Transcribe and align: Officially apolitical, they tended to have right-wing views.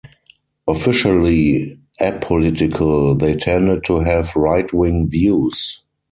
Officially 0.67 1.77
apolitical, 1.99 3.19
they 3.19 3.35
tended 3.35 3.83
to 3.85 3.99
have 3.99 4.35
right-wing 4.35 5.07
views. 5.07 5.83